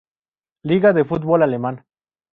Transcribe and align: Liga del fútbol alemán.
Liga 0.63 0.93
del 0.93 1.05
fútbol 1.05 1.43
alemán. 1.43 1.85